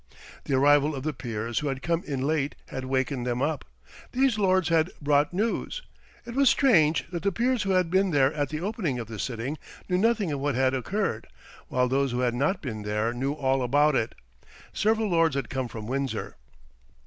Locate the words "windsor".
15.85-16.35